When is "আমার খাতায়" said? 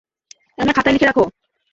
0.57-0.93